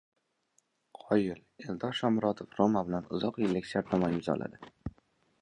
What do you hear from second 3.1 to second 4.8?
uzoq yillik shartnoma imzolaydi